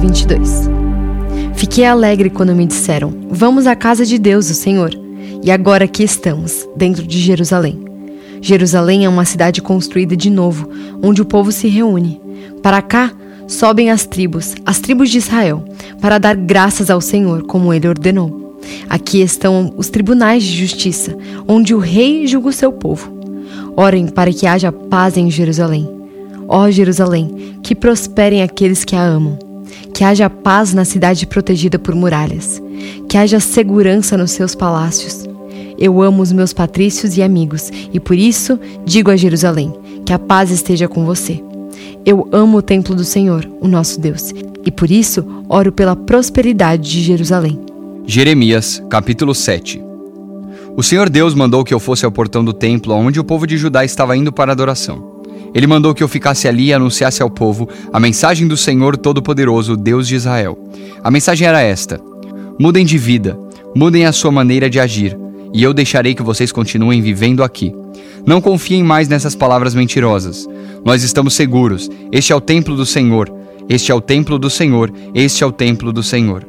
122 0.00 0.70
Fiquei 1.54 1.84
alegre 1.84 2.30
quando 2.30 2.54
me 2.54 2.64
disseram: 2.64 3.12
Vamos 3.28 3.66
à 3.66 3.76
casa 3.76 4.06
de 4.06 4.18
Deus, 4.18 4.48
o 4.48 4.54
Senhor. 4.54 4.98
E 5.42 5.50
agora 5.50 5.84
aqui 5.84 6.02
estamos, 6.02 6.66
dentro 6.74 7.06
de 7.06 7.18
Jerusalém. 7.18 7.84
Jerusalém 8.40 9.04
é 9.04 9.08
uma 9.10 9.26
cidade 9.26 9.60
construída 9.60 10.16
de 10.16 10.30
novo, 10.30 10.70
onde 11.02 11.20
o 11.20 11.26
povo 11.26 11.52
se 11.52 11.68
reúne. 11.68 12.18
Para 12.62 12.80
cá 12.80 13.12
sobem 13.46 13.90
as 13.90 14.06
tribos, 14.06 14.54
as 14.64 14.80
tribos 14.80 15.10
de 15.10 15.18
Israel, 15.18 15.64
para 16.00 16.16
dar 16.16 16.34
graças 16.34 16.88
ao 16.88 17.02
Senhor, 17.02 17.42
como 17.42 17.74
ele 17.74 17.86
ordenou. 17.86 18.58
Aqui 18.88 19.20
estão 19.20 19.74
os 19.76 19.90
tribunais 19.90 20.42
de 20.42 20.56
justiça, 20.56 21.14
onde 21.46 21.74
o 21.74 21.78
rei 21.78 22.26
julga 22.26 22.48
o 22.48 22.54
seu 22.54 22.72
povo. 22.72 23.12
Orem 23.76 24.06
para 24.06 24.32
que 24.32 24.46
haja 24.46 24.72
paz 24.72 25.18
em 25.18 25.30
Jerusalém. 25.30 25.86
Ó 26.48 26.70
Jerusalém, 26.70 27.58
que 27.62 27.74
prosperem 27.74 28.42
aqueles 28.42 28.82
que 28.82 28.96
a 28.96 29.02
amam. 29.02 29.49
Que 29.92 30.04
haja 30.04 30.30
paz 30.30 30.72
na 30.74 30.84
cidade 30.84 31.26
protegida 31.26 31.78
por 31.78 31.94
muralhas. 31.94 32.62
Que 33.08 33.16
haja 33.16 33.40
segurança 33.40 34.16
nos 34.16 34.30
seus 34.30 34.54
palácios. 34.54 35.28
Eu 35.78 36.02
amo 36.02 36.22
os 36.22 36.30
meus 36.30 36.52
patrícios 36.52 37.16
e 37.16 37.22
amigos, 37.22 37.70
e 37.92 37.98
por 37.98 38.16
isso 38.16 38.58
digo 38.84 39.10
a 39.10 39.16
Jerusalém: 39.16 39.72
que 40.04 40.12
a 40.12 40.18
paz 40.18 40.50
esteja 40.50 40.86
com 40.86 41.04
você. 41.04 41.42
Eu 42.04 42.28
amo 42.32 42.58
o 42.58 42.62
templo 42.62 42.94
do 42.94 43.04
Senhor, 43.04 43.48
o 43.60 43.68
nosso 43.68 44.00
Deus, 44.00 44.32
e 44.64 44.70
por 44.70 44.90
isso 44.90 45.24
oro 45.48 45.72
pela 45.72 45.96
prosperidade 45.96 46.90
de 46.90 47.02
Jerusalém. 47.02 47.58
Jeremias, 48.06 48.82
capítulo 48.90 49.34
7 49.34 49.80
O 50.76 50.82
Senhor 50.82 51.08
Deus 51.08 51.34
mandou 51.34 51.62
que 51.62 51.72
eu 51.72 51.78
fosse 51.78 52.04
ao 52.04 52.12
portão 52.12 52.44
do 52.44 52.52
templo, 52.52 52.94
onde 52.94 53.20
o 53.20 53.24
povo 53.24 53.46
de 53.46 53.56
Judá 53.56 53.84
estava 53.84 54.16
indo 54.16 54.32
para 54.32 54.50
a 54.50 54.54
adoração. 54.54 55.09
Ele 55.54 55.66
mandou 55.66 55.94
que 55.94 56.02
eu 56.02 56.08
ficasse 56.08 56.46
ali 56.46 56.66
e 56.66 56.72
anunciasse 56.72 57.22
ao 57.22 57.30
povo 57.30 57.68
a 57.92 57.98
mensagem 57.98 58.46
do 58.46 58.56
Senhor 58.56 58.96
Todo-Poderoso, 58.96 59.76
Deus 59.76 60.06
de 60.06 60.14
Israel. 60.14 60.58
A 61.02 61.10
mensagem 61.10 61.46
era 61.46 61.60
esta: 61.60 62.00
Mudem 62.58 62.84
de 62.84 62.98
vida, 62.98 63.38
mudem 63.74 64.06
a 64.06 64.12
sua 64.12 64.30
maneira 64.30 64.70
de 64.70 64.78
agir, 64.78 65.18
e 65.52 65.62
eu 65.62 65.74
deixarei 65.74 66.14
que 66.14 66.22
vocês 66.22 66.52
continuem 66.52 67.00
vivendo 67.00 67.42
aqui. 67.42 67.74
Não 68.26 68.40
confiem 68.40 68.82
mais 68.82 69.08
nessas 69.08 69.34
palavras 69.34 69.74
mentirosas. 69.74 70.46
Nós 70.84 71.02
estamos 71.02 71.34
seguros. 71.34 71.90
Este 72.12 72.32
é 72.32 72.36
o 72.36 72.40
templo 72.40 72.76
do 72.76 72.86
Senhor. 72.86 73.32
Este 73.68 73.90
é 73.90 73.94
o 73.94 74.00
templo 74.00 74.38
do 74.38 74.50
Senhor. 74.50 74.92
Este 75.14 75.42
é 75.42 75.46
o 75.46 75.52
templo 75.52 75.92
do 75.92 76.02
Senhor. 76.02 76.46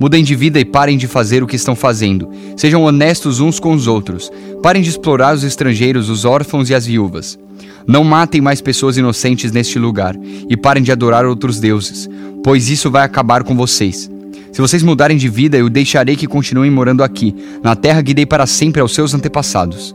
Mudem 0.00 0.24
de 0.24 0.34
vida 0.34 0.58
e 0.58 0.64
parem 0.64 0.96
de 0.96 1.06
fazer 1.06 1.42
o 1.42 1.46
que 1.46 1.56
estão 1.56 1.76
fazendo. 1.76 2.28
Sejam 2.56 2.82
honestos 2.82 3.38
uns 3.38 3.60
com 3.60 3.74
os 3.74 3.86
outros. 3.86 4.30
Parem 4.62 4.82
de 4.82 4.88
explorar 4.88 5.34
os 5.34 5.44
estrangeiros, 5.44 6.08
os 6.08 6.24
órfãos 6.24 6.70
e 6.70 6.74
as 6.74 6.86
viúvas. 6.86 7.38
Não 7.86 8.04
matem 8.04 8.40
mais 8.40 8.60
pessoas 8.60 8.96
inocentes 8.96 9.52
neste 9.52 9.78
lugar 9.78 10.14
e 10.48 10.56
parem 10.56 10.82
de 10.82 10.92
adorar 10.92 11.24
outros 11.24 11.58
deuses, 11.58 12.08
pois 12.44 12.68
isso 12.68 12.90
vai 12.90 13.04
acabar 13.04 13.42
com 13.42 13.56
vocês. 13.56 14.10
Se 14.52 14.60
vocês 14.60 14.82
mudarem 14.82 15.16
de 15.16 15.28
vida, 15.28 15.56
eu 15.56 15.68
deixarei 15.68 16.16
que 16.16 16.26
continuem 16.26 16.70
morando 16.70 17.02
aqui, 17.02 17.34
na 17.62 17.76
terra 17.76 18.02
que 18.02 18.14
dei 18.14 18.26
para 18.26 18.46
sempre 18.46 18.80
aos 18.80 18.94
seus 18.94 19.14
antepassados. 19.14 19.94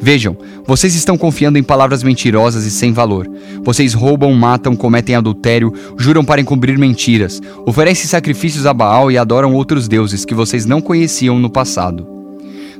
Vejam, 0.00 0.36
vocês 0.66 0.94
estão 0.94 1.16
confiando 1.16 1.58
em 1.58 1.62
palavras 1.62 2.02
mentirosas 2.02 2.64
e 2.64 2.70
sem 2.70 2.92
valor. 2.92 3.28
Vocês 3.62 3.94
roubam, 3.94 4.32
matam, 4.34 4.76
cometem 4.76 5.14
adultério, 5.14 5.72
juram 5.98 6.24
para 6.24 6.40
encobrir 6.40 6.78
mentiras, 6.78 7.40
oferecem 7.66 8.06
sacrifícios 8.06 8.66
a 8.66 8.74
Baal 8.74 9.10
e 9.10 9.18
adoram 9.18 9.54
outros 9.54 9.88
deuses 9.88 10.24
que 10.24 10.34
vocês 10.34 10.66
não 10.66 10.80
conheciam 10.80 11.38
no 11.38 11.50
passado. 11.50 12.15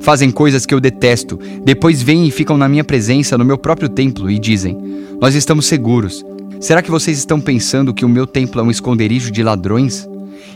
Fazem 0.01 0.31
coisas 0.31 0.67
que 0.67 0.75
eu 0.75 0.81
detesto, 0.81 1.39
depois 1.65 2.03
vêm 2.03 2.27
e 2.27 2.31
ficam 2.31 2.57
na 2.57 2.69
minha 2.69 2.85
presença 2.85 3.37
no 3.37 3.45
meu 3.45 3.59
próprio 3.59 3.89
templo 3.89 4.31
e 4.31 4.39
dizem: 4.39 4.77
Nós 5.21 5.35
estamos 5.35 5.67
seguros. 5.67 6.25
Será 6.61 6.81
que 6.81 6.91
vocês 6.91 7.19
estão 7.19 7.41
pensando 7.41 7.93
que 7.93 8.05
o 8.05 8.09
meu 8.09 8.27
templo 8.27 8.61
é 8.61 8.65
um 8.65 8.71
esconderijo 8.71 9.31
de 9.31 9.43
ladrões? 9.43 10.09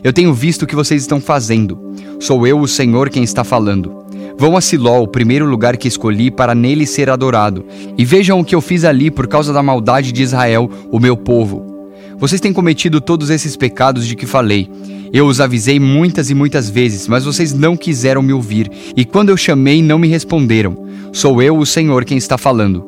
Eu 0.03 0.13
tenho 0.13 0.33
visto 0.33 0.63
o 0.63 0.67
que 0.67 0.75
vocês 0.75 1.03
estão 1.03 1.21
fazendo. 1.21 1.79
Sou 2.19 2.47
eu, 2.47 2.59
o 2.59 2.69
Senhor, 2.69 3.11
quem 3.11 3.23
está 3.23 3.45
falando. 3.45 4.01
Vão 4.39 4.57
a 4.57 4.61
Siló, 4.63 5.03
o 5.03 5.09
primeiro 5.09 5.45
lugar 5.45 5.77
que 5.77 5.87
escolhi 5.87 6.31
para 6.31 6.55
nele 6.55 6.87
ser 6.87 7.11
adorado, 7.11 7.67
e 7.99 8.05
vejam 8.07 8.41
o 8.41 8.45
que 8.45 8.55
eu 8.55 8.61
fiz 8.63 8.85
ali 8.85 9.11
por 9.11 9.29
causa 9.29 9.53
da 9.53 9.63
maldade 9.63 10.13
de 10.13 10.23
Israel, 10.23 10.71
o 10.91 10.99
meu 10.99 11.15
povo. 11.15 11.71
Vocês 12.17 12.41
têm 12.41 12.53
cometido 12.53 13.01
todos 13.01 13.29
esses 13.29 13.57
pecados 13.57 14.07
de 14.07 14.17
que 14.17 14.27
falei. 14.27 14.71
Eu 15.13 15.27
os 15.27 15.41
avisei 15.41 15.81
muitas 15.81 16.31
e 16.31 16.35
muitas 16.35 16.71
vezes, 16.71 17.09
mas 17.09 17.25
vocês 17.25 17.53
não 17.53 17.77
quiseram 17.77 18.23
me 18.23 18.33
ouvir, 18.33 18.71
e 18.97 19.05
quando 19.05 19.31
eu 19.31 19.37
chamei, 19.37 19.83
não 19.83 19.99
me 19.99 20.07
responderam. 20.07 20.87
Sou 21.13 21.43
eu, 21.43 21.59
o 21.59 21.67
Senhor, 21.67 22.05
quem 22.05 22.17
está 22.17 22.39
falando. 22.39 22.83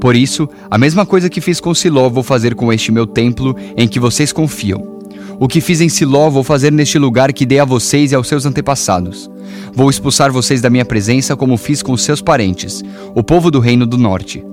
Por 0.00 0.14
isso, 0.14 0.48
a 0.70 0.78
mesma 0.78 1.04
coisa 1.04 1.28
que 1.28 1.40
fiz 1.40 1.58
com 1.60 1.74
Siló 1.74 2.08
vou 2.08 2.22
fazer 2.22 2.54
com 2.54 2.72
este 2.72 2.92
meu 2.92 3.06
templo 3.06 3.56
em 3.76 3.88
que 3.88 3.98
vocês 3.98 4.32
confiam. 4.32 4.94
O 5.40 5.48
que 5.48 5.60
fiz 5.60 5.80
em 5.80 5.88
Siló 5.88 6.30
vou 6.30 6.44
fazer 6.44 6.70
neste 6.70 6.98
lugar 6.98 7.32
que 7.32 7.44
dei 7.44 7.58
a 7.58 7.64
vocês 7.64 8.12
e 8.12 8.14
aos 8.14 8.28
seus 8.28 8.46
antepassados. 8.46 9.28
Vou 9.74 9.90
expulsar 9.90 10.30
vocês 10.30 10.60
da 10.60 10.70
minha 10.70 10.84
presença 10.84 11.34
como 11.34 11.56
fiz 11.56 11.82
com 11.82 11.96
seus 11.96 12.22
parentes, 12.22 12.82
o 13.14 13.22
povo 13.22 13.50
do 13.50 13.58
reino 13.58 13.86
do 13.86 13.98
norte. 13.98 14.44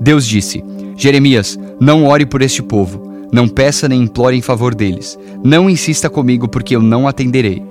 Deus 0.00 0.26
disse: 0.26 0.64
Jeremias, 0.96 1.58
não 1.80 2.04
ore 2.06 2.26
por 2.26 2.42
este 2.42 2.62
povo, 2.62 3.07
não 3.32 3.48
peça 3.48 3.88
nem 3.88 4.02
implore 4.02 4.36
em 4.36 4.42
favor 4.42 4.74
deles. 4.74 5.18
Não 5.44 5.68
insista 5.68 6.08
comigo, 6.08 6.48
porque 6.48 6.74
eu 6.74 6.82
não 6.82 7.06
atenderei. 7.06 7.62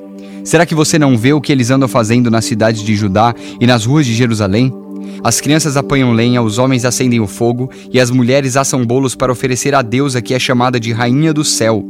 Será 0.44 0.66
que 0.66 0.76
você 0.76 0.98
não 0.98 1.18
vê 1.18 1.34
o 1.34 1.42
que 1.42 1.52
eles 1.52 1.72
andam 1.72 1.88
fazendo 1.88 2.32
na 2.32 2.42
cidade 2.42 2.84
de 2.84 2.96
Judá 2.96 3.34
e 3.60 3.68
nas 3.68 3.86
ruas 3.86 4.06
de 4.06 4.14
Jerusalém? 4.14 4.72
As 5.24 5.42
crianças 5.42 5.76
apanham 5.76 6.14
lenha, 6.14 6.42
os 6.42 6.58
homens 6.58 6.86
acendem 6.86 7.20
o 7.20 7.28
fogo 7.28 7.70
e 7.92 8.00
as 8.00 8.10
mulheres 8.10 8.56
assam 8.56 8.86
bolos 8.86 9.16
para 9.16 9.32
oferecer 9.32 9.76
a 9.76 9.82
deusa 9.82 10.22
que 10.22 10.34
é 10.34 10.40
chamada 10.40 10.80
de 10.80 10.94
Rainha 10.94 11.34
do 11.34 11.44
Céu. 11.44 11.86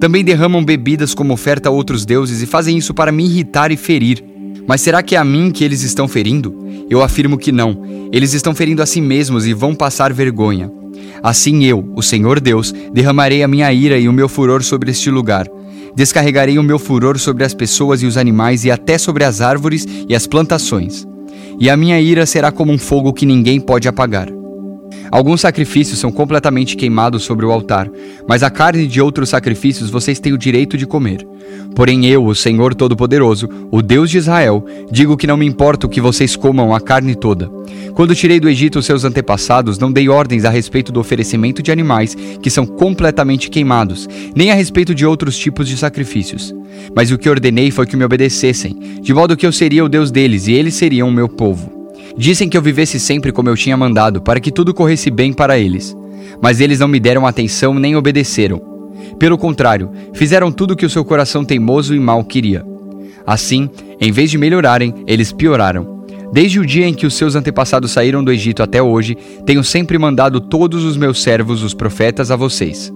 Também 0.00 0.24
derramam 0.24 0.64
bebidas 0.64 1.12
como 1.12 1.34
oferta 1.34 1.68
a 1.68 1.72
outros 1.72 2.06
deuses 2.06 2.40
e 2.40 2.46
fazem 2.46 2.78
isso 2.78 2.94
para 2.94 3.12
me 3.12 3.24
irritar 3.24 3.70
e 3.70 3.76
ferir. 3.76 4.24
Mas 4.66 4.80
será 4.80 5.02
que 5.02 5.14
é 5.14 5.18
a 5.18 5.24
mim 5.24 5.50
que 5.50 5.64
eles 5.64 5.82
estão 5.82 6.08
ferindo? 6.08 6.54
Eu 6.88 7.02
afirmo 7.02 7.36
que 7.36 7.52
não. 7.52 7.82
Eles 8.12 8.32
estão 8.32 8.54
ferindo 8.54 8.82
a 8.82 8.86
si 8.86 9.00
mesmos 9.00 9.46
e 9.46 9.52
vão 9.52 9.74
passar 9.74 10.12
vergonha. 10.12 10.79
Assim 11.22 11.64
eu, 11.64 11.88
o 11.94 12.02
Senhor 12.02 12.40
Deus, 12.40 12.72
derramarei 12.92 13.42
a 13.42 13.48
minha 13.48 13.72
ira 13.72 13.98
e 13.98 14.08
o 14.08 14.12
meu 14.12 14.28
furor 14.28 14.62
sobre 14.62 14.90
este 14.90 15.10
lugar. 15.10 15.46
Descarregarei 15.94 16.58
o 16.58 16.62
meu 16.62 16.78
furor 16.78 17.18
sobre 17.18 17.44
as 17.44 17.52
pessoas 17.52 18.02
e 18.02 18.06
os 18.06 18.16
animais 18.16 18.64
e 18.64 18.70
até 18.70 18.96
sobre 18.96 19.24
as 19.24 19.40
árvores 19.40 19.86
e 20.08 20.14
as 20.14 20.26
plantações. 20.26 21.06
E 21.58 21.68
a 21.68 21.76
minha 21.76 22.00
ira 22.00 22.24
será 22.24 22.50
como 22.50 22.72
um 22.72 22.78
fogo 22.78 23.12
que 23.12 23.26
ninguém 23.26 23.60
pode 23.60 23.86
apagar. 23.86 24.39
Alguns 25.10 25.40
sacrifícios 25.40 25.98
são 25.98 26.12
completamente 26.12 26.76
queimados 26.76 27.24
sobre 27.24 27.44
o 27.44 27.50
altar, 27.50 27.90
mas 28.28 28.42
a 28.42 28.50
carne 28.50 28.86
de 28.86 29.00
outros 29.00 29.28
sacrifícios 29.28 29.90
vocês 29.90 30.20
têm 30.20 30.32
o 30.32 30.38
direito 30.38 30.76
de 30.76 30.86
comer. 30.86 31.26
Porém, 31.74 32.06
eu, 32.06 32.24
o 32.24 32.34
Senhor 32.34 32.74
Todo-Poderoso, 32.74 33.48
o 33.70 33.82
Deus 33.82 34.10
de 34.10 34.18
Israel, 34.18 34.64
digo 34.90 35.16
que 35.16 35.26
não 35.26 35.36
me 35.36 35.46
importa 35.46 35.88
que 35.88 36.00
vocês 36.00 36.36
comam 36.36 36.74
a 36.74 36.80
carne 36.80 37.14
toda. 37.14 37.50
Quando 37.94 38.14
tirei 38.14 38.38
do 38.38 38.48
Egito 38.48 38.78
os 38.78 38.86
seus 38.86 39.04
antepassados, 39.04 39.78
não 39.78 39.90
dei 39.90 40.08
ordens 40.08 40.44
a 40.44 40.50
respeito 40.50 40.92
do 40.92 41.00
oferecimento 41.00 41.62
de 41.62 41.72
animais 41.72 42.14
que 42.14 42.50
são 42.50 42.64
completamente 42.64 43.50
queimados, 43.50 44.08
nem 44.34 44.50
a 44.50 44.54
respeito 44.54 44.94
de 44.94 45.04
outros 45.04 45.36
tipos 45.36 45.68
de 45.68 45.76
sacrifícios. 45.76 46.54
Mas 46.94 47.10
o 47.10 47.18
que 47.18 47.28
ordenei 47.28 47.70
foi 47.70 47.86
que 47.86 47.96
me 47.96 48.04
obedecessem, 48.04 48.76
de 49.00 49.12
modo 49.12 49.36
que 49.36 49.46
eu 49.46 49.52
seria 49.52 49.84
o 49.84 49.88
Deus 49.88 50.10
deles 50.10 50.46
e 50.46 50.52
eles 50.52 50.74
seriam 50.74 51.08
o 51.08 51.12
meu 51.12 51.28
povo. 51.28 51.79
Dissem 52.16 52.48
que 52.48 52.56
eu 52.56 52.62
vivesse 52.62 52.98
sempre 52.98 53.32
como 53.32 53.48
eu 53.48 53.56
tinha 53.56 53.76
mandado, 53.76 54.20
para 54.20 54.40
que 54.40 54.50
tudo 54.50 54.74
corresse 54.74 55.10
bem 55.10 55.32
para 55.32 55.58
eles. 55.58 55.96
Mas 56.42 56.60
eles 56.60 56.80
não 56.80 56.88
me 56.88 57.00
deram 57.00 57.26
atenção 57.26 57.74
nem 57.74 57.96
obedeceram. 57.96 58.60
Pelo 59.18 59.38
contrário, 59.38 59.90
fizeram 60.12 60.50
tudo 60.50 60.72
o 60.72 60.76
que 60.76 60.86
o 60.86 60.90
seu 60.90 61.04
coração 61.04 61.44
teimoso 61.44 61.94
e 61.94 62.00
mau 62.00 62.24
queria. 62.24 62.64
Assim, 63.26 63.68
em 64.00 64.10
vez 64.10 64.30
de 64.30 64.38
melhorarem, 64.38 64.94
eles 65.06 65.32
pioraram. 65.32 66.00
Desde 66.32 66.60
o 66.60 66.66
dia 66.66 66.86
em 66.86 66.94
que 66.94 67.06
os 67.06 67.14
seus 67.14 67.34
antepassados 67.34 67.90
saíram 67.90 68.22
do 68.22 68.32
Egito 68.32 68.62
até 68.62 68.80
hoje, 68.80 69.16
tenho 69.44 69.64
sempre 69.64 69.98
mandado 69.98 70.40
todos 70.40 70.84
os 70.84 70.96
meus 70.96 71.22
servos, 71.22 71.62
os 71.62 71.74
profetas, 71.74 72.30
a 72.30 72.36
vocês. 72.36 72.92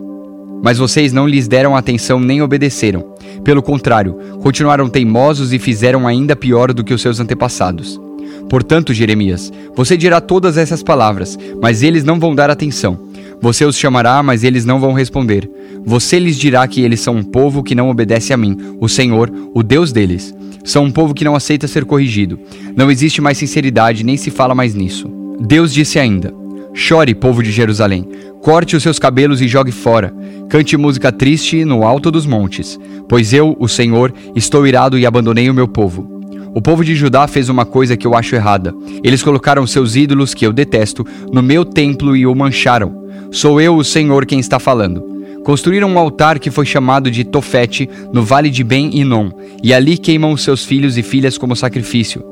Mas 0.62 0.78
vocês 0.78 1.12
não 1.12 1.26
lhes 1.26 1.48
deram 1.48 1.76
atenção 1.76 2.20
nem 2.20 2.40
obedeceram. 2.40 3.14
Pelo 3.42 3.62
contrário, 3.62 4.14
continuaram 4.40 4.88
teimosos 4.88 5.52
e 5.52 5.58
fizeram 5.58 6.06
ainda 6.06 6.36
pior 6.36 6.72
do 6.72 6.84
que 6.84 6.94
os 6.94 7.02
seus 7.02 7.20
antepassados. 7.20 8.00
Portanto, 8.48 8.94
Jeremias, 8.94 9.52
você 9.74 9.96
dirá 9.96 10.20
todas 10.20 10.56
essas 10.56 10.82
palavras, 10.82 11.38
mas 11.60 11.82
eles 11.82 12.04
não 12.04 12.18
vão 12.18 12.34
dar 12.34 12.50
atenção. 12.50 12.98
Você 13.40 13.64
os 13.64 13.76
chamará, 13.76 14.22
mas 14.22 14.44
eles 14.44 14.64
não 14.64 14.80
vão 14.80 14.92
responder. 14.92 15.50
Você 15.84 16.18
lhes 16.18 16.38
dirá 16.38 16.66
que 16.66 16.80
eles 16.80 17.00
são 17.00 17.16
um 17.16 17.22
povo 17.22 17.62
que 17.62 17.74
não 17.74 17.90
obedece 17.90 18.32
a 18.32 18.36
mim, 18.36 18.56
o 18.80 18.88
Senhor, 18.88 19.30
o 19.52 19.62
Deus 19.62 19.92
deles. 19.92 20.34
São 20.64 20.84
um 20.84 20.90
povo 20.90 21.12
que 21.12 21.24
não 21.24 21.34
aceita 21.34 21.68
ser 21.68 21.84
corrigido. 21.84 22.38
Não 22.74 22.90
existe 22.90 23.20
mais 23.20 23.36
sinceridade, 23.36 24.02
nem 24.02 24.16
se 24.16 24.30
fala 24.30 24.54
mais 24.54 24.74
nisso. 24.74 25.10
Deus 25.38 25.74
disse 25.74 25.98
ainda: 25.98 26.32
Chore, 26.72 27.14
povo 27.14 27.42
de 27.42 27.52
Jerusalém, 27.52 28.08
corte 28.40 28.74
os 28.74 28.82
seus 28.82 28.98
cabelos 28.98 29.42
e 29.42 29.46
jogue 29.46 29.72
fora. 29.72 30.14
Cante 30.48 30.76
música 30.76 31.12
triste 31.12 31.64
no 31.64 31.84
alto 31.84 32.10
dos 32.10 32.26
montes, 32.26 32.78
pois 33.08 33.32
eu, 33.32 33.56
o 33.60 33.68
Senhor, 33.68 34.12
estou 34.34 34.66
irado 34.66 34.98
e 34.98 35.04
abandonei 35.06 35.48
o 35.50 35.54
meu 35.54 35.68
povo. 35.68 36.13
O 36.54 36.62
povo 36.62 36.84
de 36.84 36.94
Judá 36.94 37.26
fez 37.26 37.48
uma 37.48 37.66
coisa 37.66 37.96
que 37.96 38.06
eu 38.06 38.14
acho 38.14 38.36
errada. 38.36 38.72
Eles 39.02 39.24
colocaram 39.24 39.66
seus 39.66 39.96
ídolos, 39.96 40.32
que 40.32 40.46
eu 40.46 40.52
detesto, 40.52 41.04
no 41.32 41.42
meu 41.42 41.64
templo 41.64 42.16
e 42.16 42.24
o 42.28 42.34
mancharam. 42.34 43.04
Sou 43.32 43.60
eu, 43.60 43.76
o 43.76 43.82
Senhor, 43.82 44.24
quem 44.24 44.38
está 44.38 44.60
falando. 44.60 45.02
Construíram 45.42 45.90
um 45.90 45.98
altar 45.98 46.38
que 46.38 46.52
foi 46.52 46.64
chamado 46.64 47.10
de 47.10 47.24
Tofete, 47.24 47.90
no 48.12 48.22
vale 48.22 48.50
de 48.50 48.62
Ben-Inom, 48.62 49.32
e 49.64 49.74
ali 49.74 49.98
queimam 49.98 50.36
seus 50.36 50.64
filhos 50.64 50.96
e 50.96 51.02
filhas 51.02 51.36
como 51.36 51.56
sacrifício. 51.56 52.24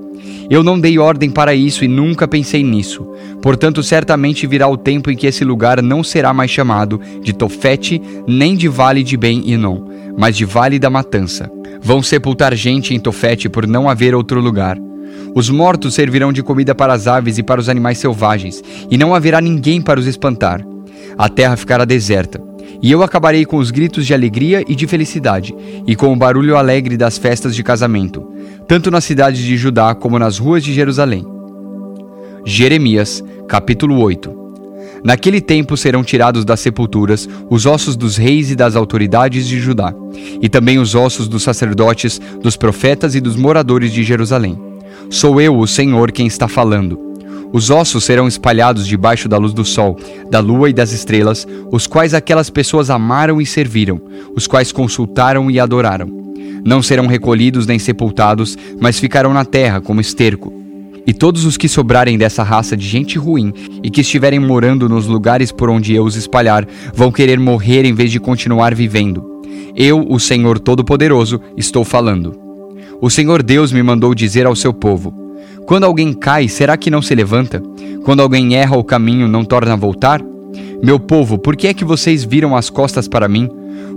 Eu 0.48 0.62
não 0.62 0.78
dei 0.78 0.98
ordem 1.00 1.28
para 1.28 1.52
isso 1.52 1.84
e 1.84 1.88
nunca 1.88 2.28
pensei 2.28 2.62
nisso. 2.62 3.04
Portanto, 3.42 3.82
certamente 3.82 4.46
virá 4.46 4.68
o 4.68 4.76
tempo 4.76 5.10
em 5.10 5.16
que 5.16 5.26
esse 5.26 5.44
lugar 5.44 5.82
não 5.82 6.04
será 6.04 6.32
mais 6.32 6.50
chamado 6.50 7.00
de 7.22 7.32
Tofete, 7.32 8.00
nem 8.26 8.54
de 8.54 8.68
Vale 8.68 9.02
de 9.02 9.16
Ben-Inom, 9.16 9.91
mas 10.16 10.36
de 10.36 10.44
Vale 10.44 10.78
da 10.78 10.90
Matança. 10.90 11.50
Vão 11.80 12.02
sepultar 12.02 12.54
gente 12.54 12.94
em 12.94 13.00
Tofete 13.00 13.48
por 13.48 13.66
não 13.66 13.88
haver 13.88 14.14
outro 14.14 14.40
lugar. 14.40 14.78
Os 15.34 15.48
mortos 15.48 15.94
servirão 15.94 16.32
de 16.32 16.42
comida 16.42 16.74
para 16.74 16.92
as 16.92 17.06
aves 17.06 17.38
e 17.38 17.42
para 17.42 17.60
os 17.60 17.68
animais 17.68 17.98
selvagens, 17.98 18.62
e 18.90 18.98
não 18.98 19.14
haverá 19.14 19.40
ninguém 19.40 19.80
para 19.80 19.98
os 19.98 20.06
espantar. 20.06 20.64
A 21.16 21.28
terra 21.28 21.56
ficará 21.56 21.84
deserta. 21.84 22.40
E 22.82 22.90
eu 22.90 23.02
acabarei 23.02 23.44
com 23.44 23.58
os 23.58 23.70
gritos 23.70 24.06
de 24.06 24.12
alegria 24.12 24.64
e 24.66 24.74
de 24.74 24.86
felicidade, 24.86 25.54
e 25.86 25.94
com 25.94 26.12
o 26.12 26.16
barulho 26.16 26.56
alegre 26.56 26.96
das 26.96 27.16
festas 27.16 27.54
de 27.54 27.62
casamento, 27.62 28.26
tanto 28.66 28.90
nas 28.90 29.04
cidades 29.04 29.40
de 29.40 29.56
Judá 29.56 29.94
como 29.94 30.18
nas 30.18 30.38
ruas 30.38 30.62
de 30.62 30.72
Jerusalém. 30.72 31.24
Jeremias, 32.44 33.22
capítulo 33.48 34.00
8 34.00 34.41
Naquele 35.04 35.40
tempo 35.40 35.76
serão 35.76 36.04
tirados 36.04 36.44
das 36.44 36.60
sepulturas 36.60 37.28
os 37.50 37.66
ossos 37.66 37.96
dos 37.96 38.16
reis 38.16 38.50
e 38.50 38.56
das 38.56 38.76
autoridades 38.76 39.48
de 39.48 39.58
Judá, 39.58 39.92
e 40.40 40.48
também 40.48 40.78
os 40.78 40.94
ossos 40.94 41.26
dos 41.26 41.42
sacerdotes, 41.42 42.20
dos 42.40 42.56
profetas 42.56 43.14
e 43.14 43.20
dos 43.20 43.36
moradores 43.36 43.92
de 43.92 44.02
Jerusalém. 44.04 44.58
Sou 45.10 45.40
eu, 45.40 45.58
o 45.58 45.66
Senhor, 45.66 46.12
quem 46.12 46.26
está 46.26 46.46
falando. 46.46 46.98
Os 47.52 47.68
ossos 47.68 48.04
serão 48.04 48.26
espalhados 48.26 48.86
debaixo 48.86 49.28
da 49.28 49.36
luz 49.36 49.52
do 49.52 49.64
sol, 49.64 49.98
da 50.30 50.40
lua 50.40 50.70
e 50.70 50.72
das 50.72 50.92
estrelas, 50.92 51.46
os 51.70 51.86
quais 51.86 52.14
aquelas 52.14 52.48
pessoas 52.48 52.88
amaram 52.88 53.40
e 53.40 53.44
serviram, 53.44 54.00
os 54.34 54.46
quais 54.46 54.72
consultaram 54.72 55.50
e 55.50 55.60
adoraram. 55.60 56.08
Não 56.64 56.80
serão 56.80 57.06
recolhidos 57.06 57.66
nem 57.66 57.78
sepultados, 57.78 58.56
mas 58.80 58.98
ficarão 58.98 59.34
na 59.34 59.44
terra 59.44 59.80
como 59.80 60.00
esterco. 60.00 60.61
E 61.06 61.12
todos 61.12 61.44
os 61.44 61.56
que 61.56 61.68
sobrarem 61.68 62.16
dessa 62.16 62.42
raça 62.42 62.76
de 62.76 62.86
gente 62.86 63.18
ruim 63.18 63.52
e 63.82 63.90
que 63.90 64.00
estiverem 64.02 64.38
morando 64.38 64.88
nos 64.88 65.06
lugares 65.06 65.50
por 65.50 65.68
onde 65.68 65.94
eu 65.94 66.04
os 66.04 66.16
espalhar, 66.16 66.66
vão 66.94 67.10
querer 67.10 67.38
morrer 67.38 67.84
em 67.84 67.92
vez 67.92 68.10
de 68.10 68.20
continuar 68.20 68.74
vivendo. 68.74 69.24
Eu, 69.74 70.06
o 70.08 70.20
Senhor 70.20 70.58
Todo-Poderoso, 70.58 71.40
estou 71.56 71.84
falando. 71.84 72.34
O 73.00 73.10
Senhor 73.10 73.42
Deus 73.42 73.72
me 73.72 73.82
mandou 73.82 74.14
dizer 74.14 74.46
ao 74.46 74.54
seu 74.54 74.72
povo: 74.72 75.12
quando 75.66 75.84
alguém 75.84 76.12
cai, 76.12 76.48
será 76.48 76.76
que 76.76 76.90
não 76.90 77.02
se 77.02 77.14
levanta? 77.14 77.62
Quando 78.04 78.20
alguém 78.20 78.54
erra 78.56 78.76
o 78.76 78.84
caminho, 78.84 79.28
não 79.28 79.44
torna 79.44 79.72
a 79.72 79.76
voltar? 79.76 80.22
Meu 80.82 80.98
povo, 80.98 81.38
por 81.38 81.56
que 81.56 81.68
é 81.68 81.74
que 81.74 81.84
vocês 81.84 82.24
viram 82.24 82.56
as 82.56 82.68
costas 82.68 83.06
para 83.06 83.28
mim? 83.28 83.48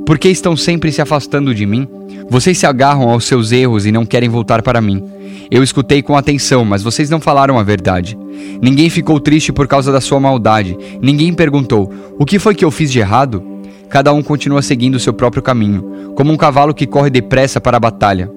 Por 0.05 0.19
que 0.19 0.29
estão 0.29 0.55
sempre 0.55 0.91
se 0.91 1.01
afastando 1.01 1.53
de 1.53 1.65
mim? 1.65 1.87
Vocês 2.29 2.57
se 2.57 2.65
agarram 2.65 3.09
aos 3.09 3.25
seus 3.25 3.51
erros 3.51 3.85
e 3.85 3.91
não 3.91 4.05
querem 4.05 4.29
voltar 4.29 4.61
para 4.61 4.81
mim. 4.81 5.03
Eu 5.49 5.63
escutei 5.63 6.01
com 6.01 6.15
atenção, 6.15 6.65
mas 6.65 6.83
vocês 6.83 7.09
não 7.09 7.19
falaram 7.19 7.57
a 7.57 7.63
verdade. 7.63 8.17
Ninguém 8.61 8.89
ficou 8.89 9.19
triste 9.19 9.51
por 9.51 9.67
causa 9.67 9.91
da 9.91 10.01
sua 10.01 10.19
maldade. 10.19 10.77
Ninguém 11.01 11.33
perguntou: 11.33 11.91
O 12.17 12.25
que 12.25 12.39
foi 12.39 12.55
que 12.55 12.65
eu 12.65 12.71
fiz 12.71 12.91
de 12.91 12.99
errado? 12.99 13.43
Cada 13.89 14.11
um 14.11 14.23
continua 14.23 14.61
seguindo 14.61 14.99
seu 14.99 15.13
próprio 15.13 15.43
caminho, 15.43 16.13
como 16.15 16.31
um 16.31 16.37
cavalo 16.37 16.73
que 16.73 16.87
corre 16.87 17.09
depressa 17.09 17.61
para 17.61 17.77
a 17.77 17.79
batalha. 17.79 18.31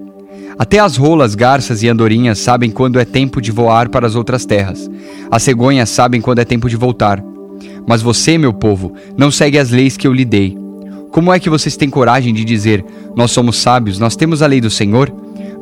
Até 0.59 0.79
as 0.79 0.97
rolas, 0.97 1.35
garças 1.35 1.83
e 1.83 1.89
andorinhas 1.89 2.39
sabem 2.39 2.71
quando 2.71 2.99
é 2.99 3.05
tempo 3.05 3.41
de 3.41 3.53
voar 3.53 3.89
para 3.89 4.07
as 4.07 4.15
outras 4.15 4.45
terras. 4.45 4.91
As 5.31 5.43
cegonhas 5.43 5.89
sabem 5.89 6.21
quando 6.21 6.41
é 6.41 6.45
tempo 6.45 6.69
de 6.69 6.77
voltar. 6.77 7.23
Mas 7.89 8.03
você, 8.03 8.37
meu 8.37 8.53
povo, 8.53 8.93
não 9.17 9.31
segue 9.31 9.59
as 9.59 9.71
leis 9.71 9.97
que 9.97 10.07
eu 10.07 10.13
lhe 10.13 10.27
dei. 10.27 10.57
Como 11.11 11.33
é 11.33 11.41
que 11.41 11.49
vocês 11.49 11.75
têm 11.75 11.89
coragem 11.89 12.35
de 12.35 12.45
dizer: 12.45 12.85
Nós 13.17 13.31
somos 13.31 13.57
sábios, 13.57 13.99
nós 13.99 14.15
temos 14.15 14.43
a 14.43 14.47
lei 14.47 14.61
do 14.61 14.71
Senhor? 14.71 15.11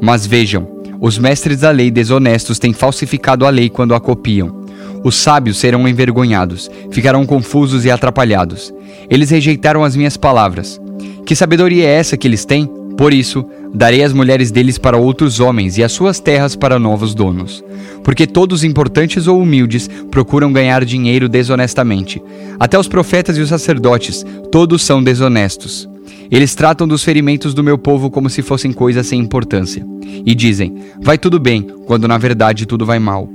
Mas 0.02 0.26
vejam, 0.26 0.68
os 1.00 1.18
mestres 1.18 1.60
da 1.60 1.70
lei 1.70 1.88
desonestos 1.88 2.58
têm 2.58 2.72
falsificado 2.72 3.46
a 3.46 3.50
lei 3.50 3.70
quando 3.70 3.94
a 3.94 4.00
copiam. 4.00 4.66
Os 5.04 5.14
sábios 5.14 5.58
serão 5.58 5.86
envergonhados, 5.86 6.68
ficarão 6.90 7.24
confusos 7.24 7.84
e 7.84 7.90
atrapalhados. 7.92 8.74
Eles 9.08 9.30
rejeitaram 9.30 9.84
as 9.84 9.94
minhas 9.94 10.16
palavras. 10.16 10.80
Que 11.24 11.36
sabedoria 11.36 11.84
é 11.86 11.92
essa 11.92 12.16
que 12.16 12.26
eles 12.26 12.44
têm? 12.44 12.68
Por 12.96 13.12
isso, 13.12 13.44
darei 13.74 14.02
as 14.02 14.12
mulheres 14.12 14.50
deles 14.50 14.78
para 14.78 14.96
outros 14.96 15.38
homens 15.38 15.76
e 15.76 15.84
as 15.84 15.92
suas 15.92 16.18
terras 16.18 16.56
para 16.56 16.78
novos 16.78 17.14
donos. 17.14 17.62
Porque 18.02 18.26
todos, 18.26 18.64
importantes 18.64 19.26
ou 19.26 19.40
humildes, 19.40 19.88
procuram 20.10 20.52
ganhar 20.52 20.84
dinheiro 20.84 21.28
desonestamente. 21.28 22.22
Até 22.58 22.78
os 22.78 22.88
profetas 22.88 23.36
e 23.36 23.40
os 23.40 23.50
sacerdotes, 23.50 24.24
todos 24.50 24.82
são 24.82 25.02
desonestos. 25.02 25.88
Eles 26.30 26.54
tratam 26.54 26.88
dos 26.88 27.04
ferimentos 27.04 27.52
do 27.52 27.62
meu 27.62 27.76
povo 27.76 28.10
como 28.10 28.30
se 28.30 28.42
fossem 28.42 28.72
coisas 28.72 29.06
sem 29.06 29.20
importância. 29.20 29.86
E 30.24 30.34
dizem: 30.34 30.74
Vai 31.00 31.18
tudo 31.18 31.38
bem, 31.38 31.66
quando 31.86 32.08
na 32.08 32.18
verdade 32.18 32.66
tudo 32.66 32.86
vai 32.86 32.98
mal. 32.98 33.28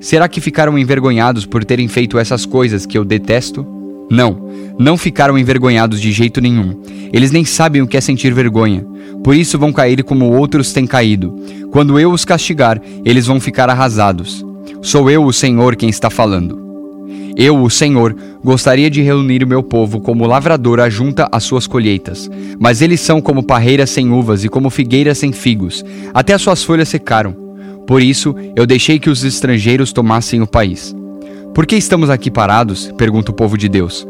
Será 0.00 0.26
que 0.28 0.40
ficaram 0.40 0.78
envergonhados 0.78 1.46
por 1.46 1.64
terem 1.64 1.86
feito 1.86 2.18
essas 2.18 2.44
coisas 2.44 2.86
que 2.86 2.98
eu 2.98 3.04
detesto? 3.04 3.81
Não, 4.12 4.36
não 4.78 4.98
ficaram 4.98 5.38
envergonhados 5.38 5.98
de 5.98 6.12
jeito 6.12 6.38
nenhum. 6.38 6.78
Eles 7.14 7.30
nem 7.30 7.46
sabem 7.46 7.80
o 7.80 7.86
que 7.86 7.96
é 7.96 8.00
sentir 8.00 8.34
vergonha. 8.34 8.84
Por 9.24 9.34
isso 9.34 9.58
vão 9.58 9.72
cair 9.72 10.04
como 10.04 10.30
outros 10.30 10.70
têm 10.70 10.86
caído. 10.86 11.34
Quando 11.70 11.98
eu 11.98 12.12
os 12.12 12.22
castigar, 12.22 12.78
eles 13.06 13.26
vão 13.26 13.40
ficar 13.40 13.70
arrasados. 13.70 14.44
Sou 14.82 15.10
eu, 15.10 15.24
o 15.24 15.32
Senhor, 15.32 15.76
quem 15.76 15.88
está 15.88 16.10
falando. 16.10 16.60
Eu, 17.38 17.62
o 17.62 17.70
Senhor, 17.70 18.14
gostaria 18.44 18.90
de 18.90 19.00
reunir 19.00 19.42
o 19.42 19.46
meu 19.46 19.62
povo 19.62 19.98
como 19.98 20.26
lavrador 20.26 20.80
ajunta 20.80 21.26
as 21.32 21.44
suas 21.44 21.66
colheitas, 21.66 22.30
mas 22.60 22.82
eles 22.82 23.00
são 23.00 23.22
como 23.22 23.42
parreiras 23.42 23.88
sem 23.88 24.12
uvas 24.12 24.44
e 24.44 24.48
como 24.50 24.68
figueiras 24.68 25.16
sem 25.16 25.32
figos, 25.32 25.82
até 26.12 26.34
as 26.34 26.42
suas 26.42 26.62
folhas 26.62 26.90
secaram. 26.90 27.34
Por 27.86 28.02
isso, 28.02 28.34
eu 28.54 28.66
deixei 28.66 28.98
que 28.98 29.08
os 29.08 29.24
estrangeiros 29.24 29.90
tomassem 29.90 30.42
o 30.42 30.46
país. 30.46 30.94
Por 31.54 31.66
que 31.66 31.76
estamos 31.76 32.08
aqui 32.08 32.30
parados? 32.30 32.90
pergunta 32.96 33.30
o 33.30 33.34
povo 33.34 33.58
de 33.58 33.68
Deus. 33.68 34.06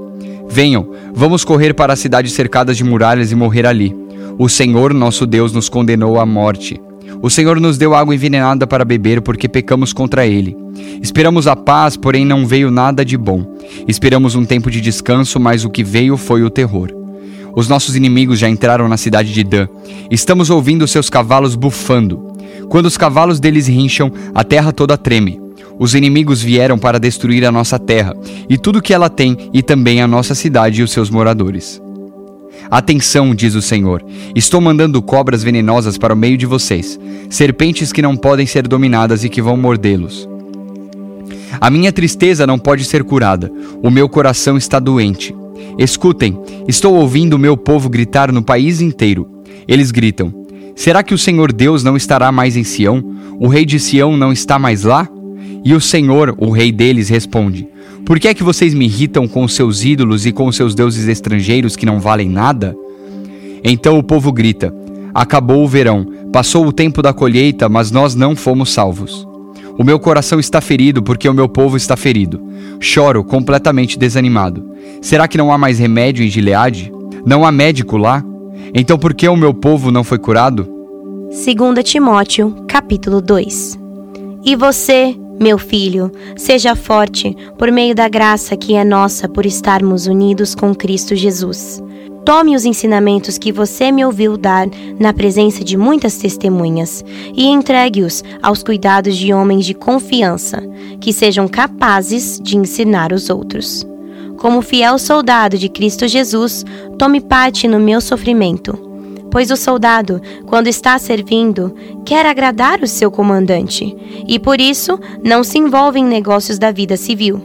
Venham, 0.48 0.88
vamos 1.12 1.44
correr 1.44 1.74
para 1.74 1.92
as 1.92 1.98
cidades 1.98 2.32
cercadas 2.34 2.76
de 2.76 2.84
muralhas 2.84 3.32
e 3.32 3.34
morrer 3.34 3.66
ali. 3.66 3.92
O 4.38 4.48
Senhor, 4.48 4.94
nosso 4.94 5.26
Deus, 5.26 5.52
nos 5.52 5.68
condenou 5.68 6.20
à 6.20 6.24
morte. 6.24 6.80
O 7.20 7.28
Senhor 7.28 7.60
nos 7.60 7.76
deu 7.76 7.96
água 7.96 8.14
envenenada 8.14 8.64
para 8.64 8.84
beber 8.84 9.22
porque 9.22 9.48
pecamos 9.48 9.92
contra 9.92 10.24
ele. 10.24 10.56
Esperamos 11.02 11.48
a 11.48 11.56
paz, 11.56 11.96
porém 11.96 12.24
não 12.24 12.46
veio 12.46 12.70
nada 12.70 13.04
de 13.04 13.16
bom. 13.16 13.44
Esperamos 13.88 14.36
um 14.36 14.44
tempo 14.44 14.70
de 14.70 14.80
descanso, 14.80 15.40
mas 15.40 15.64
o 15.64 15.70
que 15.70 15.82
veio 15.82 16.16
foi 16.16 16.44
o 16.44 16.50
terror. 16.50 16.90
Os 17.56 17.68
nossos 17.68 17.96
inimigos 17.96 18.38
já 18.38 18.48
entraram 18.48 18.88
na 18.88 18.96
cidade 18.96 19.32
de 19.32 19.42
Dan. 19.42 19.66
Estamos 20.10 20.48
ouvindo 20.48 20.86
seus 20.86 21.10
cavalos 21.10 21.56
bufando. 21.56 22.34
Quando 22.68 22.86
os 22.86 22.96
cavalos 22.96 23.40
deles 23.40 23.66
rincham, 23.66 24.12
a 24.32 24.44
terra 24.44 24.72
toda 24.72 24.96
treme. 24.96 25.40
Os 25.78 25.94
inimigos 25.94 26.42
vieram 26.42 26.78
para 26.78 27.00
destruir 27.00 27.44
a 27.44 27.52
nossa 27.52 27.78
terra 27.78 28.14
e 28.48 28.56
tudo 28.58 28.82
que 28.82 28.94
ela 28.94 29.08
tem, 29.08 29.36
e 29.52 29.62
também 29.62 30.00
a 30.00 30.06
nossa 30.06 30.34
cidade 30.34 30.80
e 30.80 30.84
os 30.84 30.90
seus 30.90 31.10
moradores. 31.10 31.80
Atenção, 32.70 33.34
diz 33.34 33.54
o 33.54 33.62
Senhor: 33.62 34.04
estou 34.34 34.60
mandando 34.60 35.02
cobras 35.02 35.42
venenosas 35.42 35.98
para 35.98 36.14
o 36.14 36.16
meio 36.16 36.36
de 36.36 36.46
vocês, 36.46 36.98
serpentes 37.28 37.92
que 37.92 38.02
não 38.02 38.16
podem 38.16 38.46
ser 38.46 38.66
dominadas 38.66 39.24
e 39.24 39.28
que 39.28 39.42
vão 39.42 39.56
mordê-los. 39.56 40.28
A 41.60 41.70
minha 41.70 41.92
tristeza 41.92 42.46
não 42.46 42.58
pode 42.58 42.84
ser 42.84 43.04
curada, 43.04 43.50
o 43.82 43.90
meu 43.90 44.08
coração 44.08 44.56
está 44.56 44.78
doente. 44.78 45.34
Escutem, 45.78 46.38
estou 46.66 46.94
ouvindo 46.94 47.34
o 47.34 47.38
meu 47.38 47.56
povo 47.56 47.88
gritar 47.88 48.32
no 48.32 48.42
país 48.42 48.80
inteiro. 48.80 49.28
Eles 49.66 49.90
gritam: 49.90 50.32
Será 50.74 51.02
que 51.02 51.14
o 51.14 51.18
Senhor 51.18 51.52
Deus 51.52 51.84
não 51.84 51.96
estará 51.96 52.32
mais 52.32 52.56
em 52.56 52.64
Sião? 52.64 53.02
O 53.38 53.48
rei 53.48 53.64
de 53.64 53.78
Sião 53.78 54.16
não 54.16 54.32
está 54.32 54.58
mais 54.58 54.84
lá? 54.84 55.08
E 55.64 55.74
o 55.74 55.80
Senhor, 55.80 56.34
o 56.38 56.50
rei 56.50 56.72
deles, 56.72 57.08
responde: 57.08 57.68
por 58.04 58.18
que 58.18 58.28
é 58.28 58.34
que 58.34 58.42
vocês 58.42 58.74
me 58.74 58.86
irritam 58.86 59.28
com 59.28 59.44
os 59.44 59.54
seus 59.54 59.84
ídolos 59.84 60.26
e 60.26 60.32
com 60.32 60.46
os 60.46 60.56
seus 60.56 60.74
deuses 60.74 61.06
estrangeiros 61.06 61.76
que 61.76 61.86
não 61.86 62.00
valem 62.00 62.28
nada? 62.28 62.76
Então 63.62 63.96
o 63.96 64.02
povo 64.02 64.32
grita: 64.32 64.74
Acabou 65.14 65.62
o 65.62 65.68
verão, 65.68 66.04
passou 66.32 66.66
o 66.66 66.72
tempo 66.72 67.00
da 67.00 67.12
colheita, 67.12 67.68
mas 67.68 67.90
nós 67.90 68.14
não 68.14 68.34
fomos 68.34 68.72
salvos. 68.72 69.26
O 69.78 69.84
meu 69.84 69.98
coração 69.98 70.40
está 70.40 70.60
ferido 70.60 71.02
porque 71.02 71.28
o 71.28 71.34
meu 71.34 71.48
povo 71.48 71.76
está 71.76 71.96
ferido. 71.96 72.42
Choro, 72.80 73.22
completamente 73.24 73.98
desanimado. 73.98 74.68
Será 75.00 75.28
que 75.28 75.38
não 75.38 75.52
há 75.52 75.56
mais 75.56 75.78
remédio 75.78 76.24
em 76.24 76.28
Gileade? 76.28 76.92
Não 77.24 77.44
há 77.44 77.52
médico 77.52 77.96
lá? 77.96 78.22
Então 78.74 78.98
por 78.98 79.14
que 79.14 79.28
o 79.28 79.36
meu 79.36 79.54
povo 79.54 79.90
não 79.90 80.02
foi 80.02 80.18
curado? 80.18 80.68
2 81.30 81.84
Timóteo, 81.84 82.54
capítulo 82.68 83.22
2 83.22 83.78
E 84.44 84.54
você, 84.54 85.16
meu 85.42 85.58
filho, 85.58 86.10
seja 86.36 86.76
forte 86.76 87.36
por 87.58 87.70
meio 87.72 87.94
da 87.94 88.08
graça 88.08 88.56
que 88.56 88.74
é 88.74 88.84
nossa 88.84 89.28
por 89.28 89.44
estarmos 89.44 90.06
unidos 90.06 90.54
com 90.54 90.72
Cristo 90.72 91.16
Jesus. 91.16 91.82
Tome 92.24 92.54
os 92.54 92.64
ensinamentos 92.64 93.36
que 93.36 93.50
você 93.50 93.90
me 93.90 94.04
ouviu 94.04 94.36
dar 94.36 94.68
na 95.00 95.12
presença 95.12 95.64
de 95.64 95.76
muitas 95.76 96.16
testemunhas 96.16 97.04
e 97.34 97.46
entregue-os 97.46 98.22
aos 98.40 98.62
cuidados 98.62 99.16
de 99.16 99.34
homens 99.34 99.66
de 99.66 99.74
confiança, 99.74 100.62
que 101.00 101.12
sejam 101.12 101.48
capazes 101.48 102.38
de 102.40 102.56
ensinar 102.56 103.12
os 103.12 103.28
outros. 103.28 103.84
como 104.38 104.60
fiel 104.60 104.98
soldado 104.98 105.56
de 105.56 105.68
Cristo 105.68 106.08
Jesus, 106.08 106.64
tome 106.98 107.20
parte 107.20 107.68
no 107.68 107.78
meu 107.78 108.00
sofrimento. 108.00 108.91
Pois 109.32 109.50
o 109.50 109.56
soldado, 109.56 110.20
quando 110.46 110.66
está 110.66 110.98
servindo, 110.98 111.74
quer 112.04 112.26
agradar 112.26 112.82
o 112.82 112.86
seu 112.86 113.10
comandante 113.10 113.96
e 114.28 114.38
por 114.38 114.60
isso 114.60 115.00
não 115.24 115.42
se 115.42 115.58
envolve 115.58 115.98
em 115.98 116.04
negócios 116.04 116.58
da 116.58 116.70
vida 116.70 116.98
civil. 116.98 117.42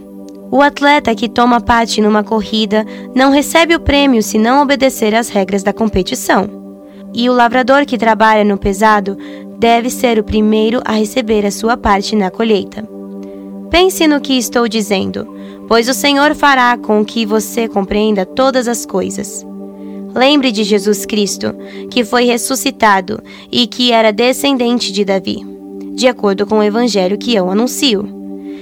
O 0.52 0.62
atleta 0.62 1.16
que 1.16 1.30
toma 1.30 1.62
parte 1.62 2.02
numa 2.02 2.26
corrida 2.26 2.86
não 3.16 3.32
recebe 3.32 3.74
o 3.74 3.80
prêmio 3.80 4.22
se 4.22 4.38
não 4.38 4.62
obedecer 4.62 5.16
às 5.16 5.30
regras 5.30 5.64
da 5.64 5.72
competição. 5.72 6.50
E 7.14 7.30
o 7.30 7.34
lavrador 7.34 7.86
que 7.86 7.98
trabalha 7.98 8.44
no 8.44 8.58
pesado 8.58 9.18
deve 9.58 9.90
ser 9.90 10.20
o 10.20 10.24
primeiro 10.26 10.82
a 10.84 10.92
receber 10.92 11.46
a 11.46 11.52
sua 11.52 11.78
parte 11.78 12.18
na 12.18 12.30
colheita. 12.30 12.88
Pense 13.72 14.06
no 14.10 14.20
que 14.20 14.38
estou 14.38 14.68
dizendo, 14.68 15.26
pois 15.70 15.88
o 15.88 15.94
Senhor 15.94 16.36
fará 16.36 16.78
com 16.78 17.04
que 17.06 17.26
você 17.26 17.66
compreenda 17.66 18.26
todas 18.26 18.68
as 18.68 18.86
coisas. 18.86 19.46
Lembre 20.18 20.52
de 20.52 20.64
Jesus 20.64 21.06
Cristo, 21.06 21.54
que 21.92 22.04
foi 22.04 22.24
ressuscitado 22.24 23.22
e 23.52 23.68
que 23.68 23.92
era 23.92 24.12
descendente 24.12 24.92
de 24.92 25.06
Davi, 25.06 25.46
de 25.94 26.08
acordo 26.08 26.48
com 26.48 26.58
o 26.58 26.64
evangelho 26.64 27.20
que 27.20 27.36
eu 27.36 27.52
anuncio. 27.52 28.10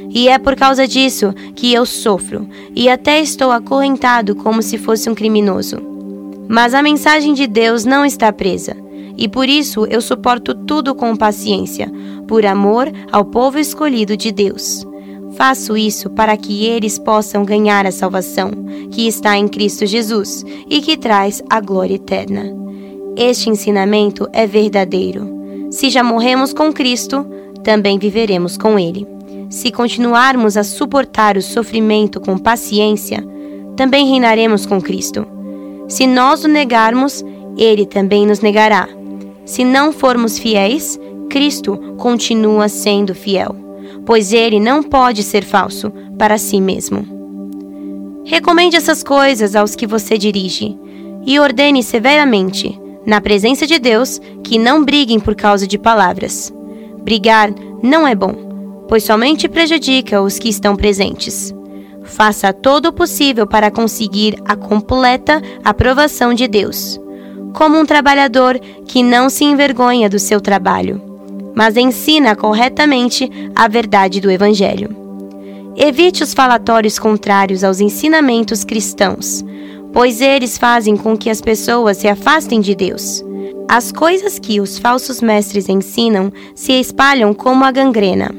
E 0.09 0.27
é 0.27 0.37
por 0.37 0.57
causa 0.57 0.85
disso 0.85 1.33
que 1.55 1.73
eu 1.73 1.85
sofro 1.85 2.45
e 2.75 2.89
até 2.89 3.21
estou 3.21 3.51
acorrentado 3.51 4.35
como 4.35 4.61
se 4.61 4.77
fosse 4.77 5.09
um 5.09 5.15
criminoso. 5.15 5.77
Mas 6.49 6.73
a 6.73 6.83
mensagem 6.83 7.33
de 7.33 7.47
Deus 7.47 7.85
não 7.85 8.05
está 8.05 8.33
presa, 8.33 8.75
e 9.17 9.29
por 9.29 9.47
isso 9.47 9.85
eu 9.85 10.01
suporto 10.01 10.53
tudo 10.53 10.93
com 10.93 11.15
paciência, 11.15 11.89
por 12.27 12.45
amor 12.45 12.91
ao 13.13 13.23
povo 13.23 13.57
escolhido 13.57 14.17
de 14.17 14.29
Deus. 14.33 14.85
Faço 15.35 15.75
isso 15.75 16.09
para 16.09 16.37
que 16.37 16.65
eles 16.65 16.97
possam 16.97 17.43
ganhar 17.43 17.85
a 17.85 17.91
salvação 17.91 18.51
que 18.91 19.07
está 19.07 19.37
em 19.37 19.47
Cristo 19.47 19.85
Jesus 19.85 20.45
e 20.69 20.81
que 20.81 20.95
traz 20.95 21.43
a 21.49 21.59
glória 21.59 21.95
eterna. 21.95 22.53
Este 23.17 23.49
ensinamento 23.49 24.27
é 24.31 24.47
verdadeiro. 24.47 25.69
Se 25.71 25.89
já 25.89 26.03
morremos 26.03 26.53
com 26.53 26.71
Cristo, 26.71 27.25
também 27.63 27.97
viveremos 27.97 28.57
com 28.57 28.77
Ele. 28.79 29.07
Se 29.49 29.71
continuarmos 29.71 30.57
a 30.57 30.63
suportar 30.63 31.37
o 31.37 31.41
sofrimento 31.41 32.19
com 32.19 32.37
paciência, 32.37 33.25
também 33.75 34.07
reinaremos 34.07 34.65
com 34.65 34.81
Cristo. 34.81 35.25
Se 35.87 36.07
nós 36.07 36.43
o 36.43 36.47
negarmos, 36.47 37.23
Ele 37.57 37.85
também 37.85 38.25
nos 38.25 38.39
negará. 38.39 38.87
Se 39.45 39.63
não 39.63 39.91
formos 39.91 40.39
fiéis, 40.39 40.99
Cristo 41.29 41.77
continua 41.97 42.67
sendo 42.69 43.13
fiel, 43.13 43.55
pois 44.05 44.33
Ele 44.33 44.59
não 44.59 44.83
pode 44.83 45.23
ser 45.23 45.43
falso 45.43 45.91
para 46.17 46.37
si 46.37 46.61
mesmo. 46.61 48.23
Recomende 48.25 48.75
essas 48.75 49.03
coisas 49.03 49.55
aos 49.55 49.75
que 49.75 49.85
você 49.85 50.17
dirige 50.17 50.77
e 51.25 51.39
ordene 51.39 51.83
severamente, 51.83 52.79
na 53.05 53.21
presença 53.21 53.67
de 53.67 53.79
Deus, 53.79 54.19
que 54.43 54.57
não 54.57 54.83
briguem 54.83 55.19
por 55.19 55.35
causa 55.35 55.67
de 55.67 55.77
palavras. 55.77 56.53
Brigar 57.03 57.53
não 57.83 58.07
é 58.07 58.15
bom 58.15 58.45
pois 58.87 59.03
somente 59.03 59.47
prejudica 59.47 60.21
os 60.21 60.39
que 60.39 60.49
estão 60.49 60.75
presentes. 60.75 61.53
Faça 62.03 62.53
todo 62.53 62.87
o 62.87 62.93
possível 62.93 63.47
para 63.47 63.71
conseguir 63.71 64.35
a 64.45 64.55
completa 64.55 65.41
aprovação 65.63 66.33
de 66.33 66.47
Deus, 66.47 66.99
como 67.53 67.77
um 67.79 67.85
trabalhador 67.85 68.59
que 68.85 69.01
não 69.01 69.29
se 69.29 69.43
envergonha 69.43 70.09
do 70.09 70.19
seu 70.19 70.39
trabalho, 70.39 71.01
mas 71.55 71.77
ensina 71.77 72.35
corretamente 72.35 73.31
a 73.55 73.67
verdade 73.67 74.19
do 74.19 74.29
Evangelho. 74.29 74.95
Evite 75.77 76.23
os 76.23 76.33
falatórios 76.33 76.99
contrários 76.99 77.63
aos 77.63 77.79
ensinamentos 77.79 78.63
cristãos, 78.63 79.43
pois 79.91 80.21
eles 80.21 80.57
fazem 80.57 80.95
com 80.95 81.17
que 81.17 81.29
as 81.29 81.41
pessoas 81.41 81.97
se 81.97 82.07
afastem 82.07 82.61
de 82.61 82.75
Deus. 82.75 83.23
As 83.67 83.91
coisas 83.91 84.37
que 84.37 84.59
os 84.61 84.77
falsos 84.77 85.21
mestres 85.21 85.69
ensinam 85.69 86.31
se 86.53 86.73
espalham 86.73 87.33
como 87.33 87.65
a 87.65 87.71
gangrena. 87.71 88.29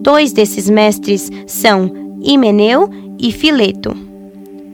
Dois 0.00 0.32
desses 0.32 0.70
mestres 0.70 1.30
são 1.46 1.90
Himeneu 2.22 2.88
e 3.18 3.30
Fileto, 3.30 3.94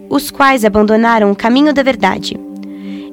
os 0.09 0.31
quais 0.31 0.65
abandonaram 0.65 1.31
o 1.31 1.37
caminho 1.37 1.73
da 1.73 1.83
verdade. 1.83 2.39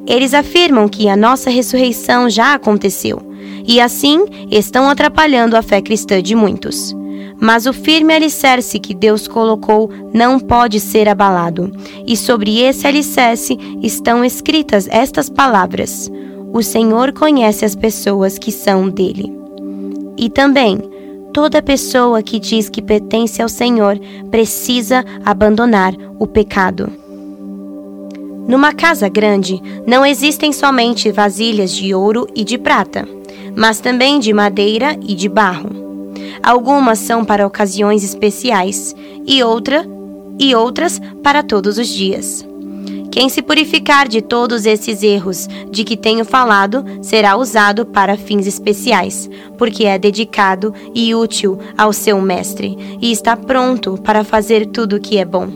Eles 0.08 0.34
afirmam 0.34 0.88
que 0.88 1.10
a 1.10 1.16
nossa 1.16 1.50
ressurreição 1.50 2.30
já 2.30 2.54
aconteceu 2.54 3.22
e 3.68 3.82
assim 3.82 4.26
estão 4.50 4.90
atrapalhando 4.90 5.58
a 5.58 5.62
fé 5.62 5.82
cristã 5.82 6.24
de 6.24 6.34
muitos. 6.34 6.96
Mas 7.40 7.68
o 7.68 7.74
firme 7.74 8.14
alicerce 8.16 8.80
que 8.80 8.96
Deus 8.96 9.28
colocou 9.28 9.92
não 10.14 10.40
pode 10.40 10.80
ser 10.80 11.08
abalado, 11.08 11.72
e 12.08 12.18
sobre 12.18 12.60
esse 12.62 12.88
alicerce 12.88 13.56
estão 13.84 14.26
escritas 14.26 14.88
estas 14.90 15.30
palavras: 15.30 16.10
O 16.52 16.64
Senhor 16.64 17.12
conhece 17.12 17.64
as 17.64 17.76
pessoas 17.76 18.40
que 18.40 18.52
são 18.52 18.90
dele. 18.90 19.32
E 20.18 20.32
também, 20.32 20.82
Toda 21.38 21.62
pessoa 21.62 22.24
que 22.24 22.40
diz 22.40 22.68
que 22.68 22.82
pertence 22.82 23.44
ao 23.44 23.48
Senhor 23.48 24.00
precisa 24.32 25.06
abandonar 25.24 25.94
o 26.18 26.26
pecado. 26.26 26.92
Numa 28.48 28.72
casa 28.72 29.10
grande, 29.10 29.62
não 29.86 30.06
existem 30.06 30.54
somente 30.54 31.12
vasilhas 31.12 31.72
de 31.72 31.94
ouro 31.94 32.27
e 32.34 32.44
de 32.46 32.58
prata, 32.58 33.08
mas 33.56 33.80
também 33.80 34.20
de 34.20 34.32
madeira 34.32 34.98
e 35.06 35.13
de 35.13 35.27
barro. 35.27 35.70
Algumas 36.42 37.00
são 37.00 37.25
para 37.25 37.46
ocasiões 37.46 38.04
especiais 38.04 38.96
e 39.25 39.44
outra 39.44 39.86
e 40.39 40.56
outras 40.56 41.01
para 41.22 41.44
todos 41.44 41.77
os 41.77 41.88
dias. 41.88 42.48
Quem 43.12 43.30
se 43.30 43.42
purificar 43.42 44.08
de 44.08 44.22
todos 44.22 44.66
esses 44.66 45.01
erros 45.01 45.50
de 45.72 45.84
que 45.84 45.98
tenho 45.98 46.24
falado 46.24 46.86
será 47.01 47.36
usado 47.36 47.86
para 47.86 48.16
fins 48.16 48.46
especiais, 48.46 49.30
porque 49.58 49.86
é 49.86 49.98
dedicado 49.98 50.74
e 50.94 51.16
útil 51.16 51.60
ao 51.75 51.92
seu 51.92 52.22
mestre 52.22 52.77
e 53.01 53.12
está 53.12 53.36
pronto 53.36 53.98
para 53.98 54.24
fazer 54.24 54.68
tudo 54.68 54.98
o 54.98 55.00
que 55.00 55.18
é 55.18 55.25
bom. 55.25 55.50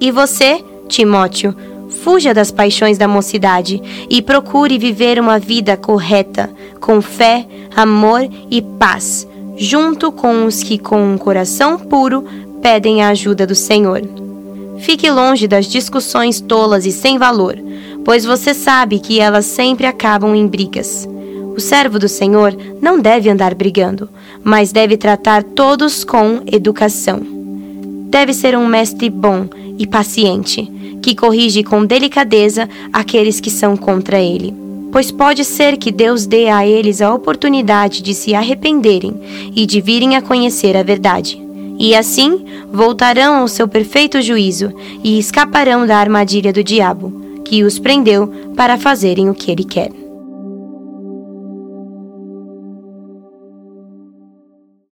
E 0.00 0.12
você, 0.12 0.64
Timóteo, 0.88 1.54
fuja 1.94 2.34
das 2.34 2.50
paixões 2.50 2.98
da 2.98 3.08
mocidade 3.08 3.80
e 4.10 4.20
procure 4.20 4.76
viver 4.78 5.18
uma 5.18 5.38
vida 5.38 5.76
correta, 5.76 6.50
com 6.80 7.00
fé, 7.00 7.46
amor 7.74 8.28
e 8.50 8.60
paz, 8.60 9.26
junto 9.56 10.12
com 10.12 10.44
os 10.44 10.62
que 10.62 10.76
com 10.76 11.14
um 11.14 11.16
coração 11.16 11.78
puro 11.78 12.24
pedem 12.60 13.02
a 13.02 13.08
ajuda 13.08 13.46
do 13.46 13.54
Senhor. 13.54 14.02
Fique 14.78 15.10
longe 15.10 15.46
das 15.46 15.66
discussões 15.66 16.40
tolas 16.40 16.84
e 16.84 16.92
sem 16.92 17.16
valor, 17.16 17.56
pois 18.04 18.24
você 18.24 18.52
sabe 18.52 18.98
que 18.98 19.20
elas 19.20 19.46
sempre 19.46 19.86
acabam 19.86 20.34
em 20.34 20.46
brigas. 20.46 21.08
O 21.56 21.60
servo 21.60 21.98
do 21.98 22.08
Senhor 22.08 22.54
não 22.82 23.00
deve 23.00 23.30
andar 23.30 23.54
brigando, 23.54 24.10
mas 24.42 24.72
deve 24.72 24.96
tratar 24.96 25.42
todos 25.42 26.04
com 26.04 26.42
educação. 26.50 27.20
Deve 28.10 28.34
ser 28.34 28.58
um 28.58 28.66
mestre 28.66 29.08
bom 29.08 29.46
e 29.78 29.86
paciente, 29.86 30.70
que 31.04 31.14
corrige 31.14 31.62
com 31.62 31.84
delicadeza 31.84 32.66
aqueles 32.90 33.38
que 33.38 33.50
são 33.50 33.76
contra 33.76 34.18
ele. 34.18 34.54
Pois 34.90 35.10
pode 35.10 35.44
ser 35.44 35.76
que 35.76 35.92
Deus 35.92 36.24
dê 36.24 36.48
a 36.48 36.66
eles 36.66 37.02
a 37.02 37.12
oportunidade 37.12 38.00
de 38.00 38.14
se 38.14 38.34
arrependerem 38.34 39.14
e 39.54 39.66
de 39.66 39.82
virem 39.82 40.16
a 40.16 40.22
conhecer 40.22 40.74
a 40.74 40.82
verdade. 40.82 41.38
E 41.78 41.94
assim 41.94 42.46
voltarão 42.72 43.36
ao 43.36 43.48
seu 43.48 43.68
perfeito 43.68 44.22
juízo 44.22 44.72
e 45.02 45.18
escaparão 45.18 45.86
da 45.86 45.98
armadilha 45.98 46.54
do 46.54 46.64
diabo, 46.64 47.12
que 47.44 47.64
os 47.64 47.78
prendeu 47.78 48.26
para 48.56 48.78
fazerem 48.78 49.28
o 49.28 49.34
que 49.34 49.50
ele 49.50 49.64
quer. 49.64 50.03